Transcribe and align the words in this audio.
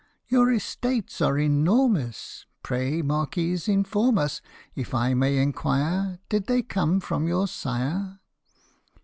"Your 0.29 0.51
estates 0.51 1.21
are 1.21 1.37
enormous 1.37 2.47
Pray, 2.63 3.03
Marquis, 3.03 3.59
inform 3.67 4.17
us, 4.17 4.41
If 4.73 4.95
I 4.95 5.13
may 5.13 5.37
inquire, 5.37 6.17
Did 6.27 6.47
they 6.47 6.63
come 6.63 6.99
from 6.99 7.27
your 7.27 7.47
sire 7.47 8.17